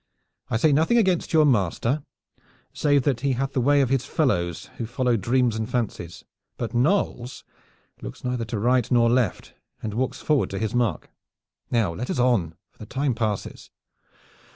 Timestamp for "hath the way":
3.33-3.81